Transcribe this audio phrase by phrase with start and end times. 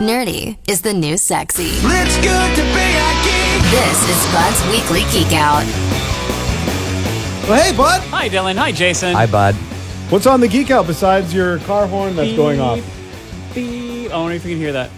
[0.00, 1.68] Nerdy is the new sexy.
[1.68, 3.62] It's good to be a geek.
[3.70, 5.64] This is Bud's Weekly Geek Out.
[7.48, 8.00] Well, hey, bud.
[8.08, 8.56] Hi, Dylan.
[8.56, 9.14] Hi, Jason.
[9.14, 9.54] Hi, bud.
[10.10, 12.80] What's on the geek out besides your car horn that's going off?
[13.54, 14.10] Beep.
[14.10, 14.90] I wonder if you can hear that.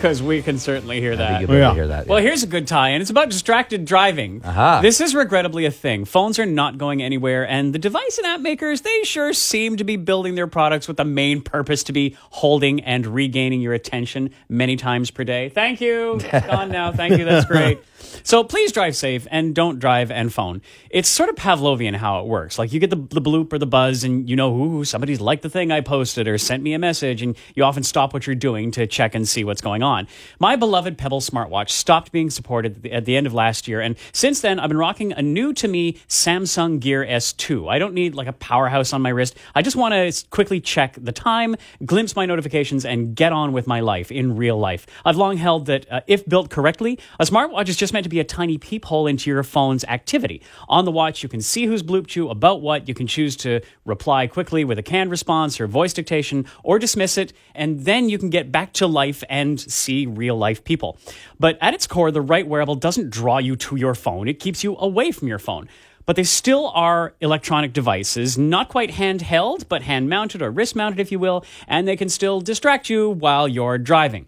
[0.00, 1.42] Because we can certainly hear that.
[1.42, 1.74] you'll be able Yeah.
[1.74, 2.06] hear that.
[2.06, 2.28] Well, yeah.
[2.28, 3.02] here's a good tie-in.
[3.02, 4.40] It's about distracted driving.
[4.42, 4.80] Aha.
[4.80, 6.06] This is regrettably a thing.
[6.06, 9.84] Phones are not going anywhere, and the device and app makers, they sure seem to
[9.84, 14.30] be building their products with the main purpose to be holding and regaining your attention
[14.48, 15.50] many times per day.
[15.50, 16.18] Thank you.
[16.32, 16.92] It's gone now.
[16.92, 17.24] Thank you.
[17.26, 17.78] That's great.
[18.22, 20.62] So please drive safe and don't drive and phone.
[20.90, 22.58] It's sort of Pavlovian how it works.
[22.58, 25.42] Like you get the, the bloop or the buzz, and you know, ooh, somebody's liked
[25.42, 28.34] the thing I posted or sent me a message, and you often stop what you're
[28.34, 29.89] doing to check and see what's going on.
[30.38, 33.80] My beloved Pebble smartwatch stopped being supported at the, at the end of last year,
[33.80, 37.70] and since then, I've been rocking a new to me Samsung Gear S2.
[37.70, 39.36] I don't need like a powerhouse on my wrist.
[39.54, 43.66] I just want to quickly check the time, glimpse my notifications, and get on with
[43.66, 44.86] my life in real life.
[45.04, 48.20] I've long held that uh, if built correctly, a smartwatch is just meant to be
[48.20, 50.42] a tiny peephole into your phone's activity.
[50.68, 52.88] On the watch, you can see who's blooped you, about what.
[52.88, 57.18] You can choose to reply quickly with a canned response or voice dictation, or dismiss
[57.18, 60.98] it, and then you can get back to life and see real life people.
[61.38, 64.62] But at its core, the right wearable doesn't draw you to your phone, it keeps
[64.62, 65.68] you away from your phone.
[66.06, 70.98] But they still are electronic devices, not quite handheld, but hand mounted or wrist mounted,
[70.98, 74.26] if you will, and they can still distract you while you're driving.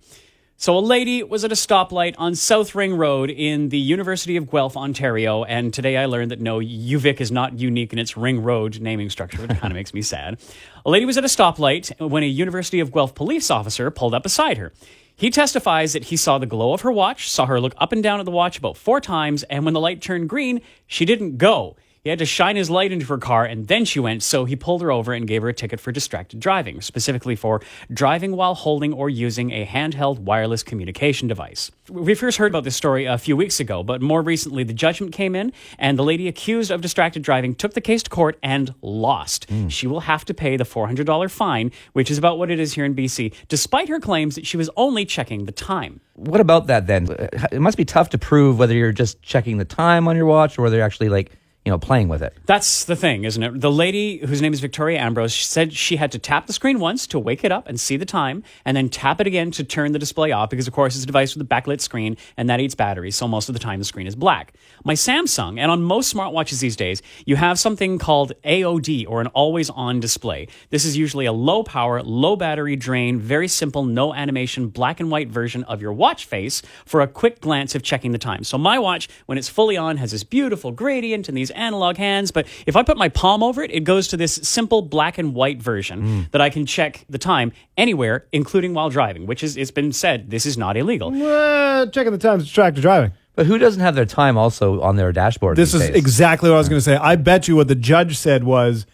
[0.63, 4.49] So, a lady was at a stoplight on South Ring Road in the University of
[4.49, 8.45] Guelph, Ontario, and today I learned that no, UVic is not unique in its Ring
[8.45, 10.39] Road naming structure, It kind of makes me sad.
[10.87, 14.23] A lady was at a stoplight when a University of Guelph police officer pulled up
[14.23, 14.73] beside her.
[15.17, 18.03] He testifies that he saw the glow of her watch, saw her look up and
[18.03, 21.39] down at the watch about four times, and when the light turned green, she didn't
[21.39, 21.77] go.
[22.05, 24.57] He had to shine his light into her car and then she went, so he
[24.57, 28.57] pulled her over and gave her a ticket for distracted driving, specifically for driving while
[28.57, 31.71] holding or using a handheld wireless communication device.
[31.89, 35.13] We first heard about this story a few weeks ago, but more recently the judgment
[35.13, 38.75] came in and the lady accused of distracted driving took the case to court and
[38.83, 39.49] lost.
[39.49, 39.69] Hmm.
[39.69, 42.85] She will have to pay the $400 fine, which is about what it is here
[42.85, 46.01] in BC, despite her claims that she was only checking the time.
[46.15, 47.07] what about that then?
[47.53, 50.59] It must be tough to prove whether you're just checking the time on your watch
[50.59, 51.31] or whether you're actually like,
[51.65, 52.37] you know, playing with it.
[52.47, 53.61] That's the thing, isn't it?
[53.61, 56.81] The lady whose name is Victoria Ambrose she said she had to tap the screen
[56.81, 59.63] once to wake it up and see the time, and then tap it again to
[59.63, 62.51] turn the display off because, of course, it's a device with a backlit screen and
[62.51, 64.55] that eats batteries, so most of the time the screen is black.
[64.85, 69.29] My Samsung, and on most smartwatches these days, you have something called AOD or an
[69.29, 70.49] always on display.
[70.71, 75.13] This is usually a low power, low battery drain, very simple, no animation, black and
[75.13, 78.43] white version of your watch face for a quick glance of checking the time.
[78.43, 82.31] So my watch, when it's fully on, has this beautiful gradient and these analog hands,
[82.31, 85.35] but if I put my palm over it, it goes to this simple black and
[85.35, 89.71] white version that I can check the time anywhere, including while driving, which is, it's
[89.71, 91.09] been said, this is not illegal.
[91.15, 93.13] Uh, checking the times distracted driving.
[93.35, 95.57] But who doesn't have their time also on their dashboard?
[95.57, 95.97] This is days?
[95.97, 96.97] exactly what I was going to say.
[96.97, 98.85] I bet you what the judge said was,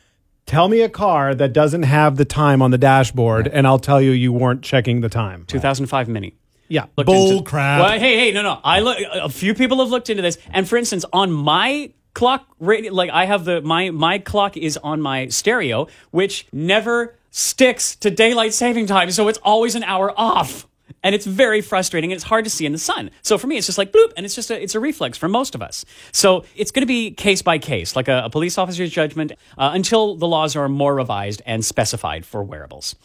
[0.46, 4.00] "Tell me a car that doesn't have the time on the dashboard, and I'll tell
[4.00, 6.34] you you weren't checking the time." 2005 Mini.
[6.68, 7.80] Yeah, looked bull into- crap.
[7.80, 8.60] Well, hey, hey, no, no.
[8.62, 8.98] I look.
[9.12, 13.10] A few people have looked into this, and for instance, on my clock, radio, like
[13.10, 18.54] I have the my my clock is on my stereo, which never sticks to daylight
[18.54, 20.66] saving time, so it's always an hour off.
[21.02, 23.10] And it's very frustrating and it's hard to see in the sun.
[23.22, 25.28] So for me, it's just like bloop, and it's just a, it's a reflex for
[25.28, 25.84] most of us.
[26.12, 29.70] So it's going to be case by case, like a, a police officer's judgment, uh,
[29.74, 32.96] until the laws are more revised and specified for wearables.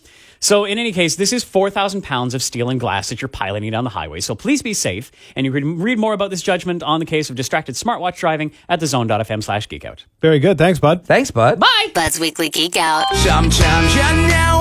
[0.43, 3.71] So in any case, this is 4,000 pounds of steel and glass that you're piloting
[3.71, 4.19] down the highway.
[4.19, 5.09] So please be safe.
[5.37, 8.51] And you can read more about this judgment on the case of distracted smartwatch driving
[8.67, 10.03] at thezone.fm slash geekout.
[10.19, 10.57] Very good.
[10.57, 11.05] Thanks, bud.
[11.05, 11.61] Thanks, bud.
[11.61, 11.91] Bye!
[11.95, 13.05] Bud's Weekly Geek Out.
[13.15, 14.52] Sometimes you know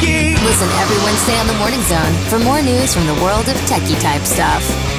[0.00, 0.40] geek.
[0.42, 4.00] Listen every Wednesday on the Morning Zone for more news from the world of techie
[4.00, 4.93] type stuff.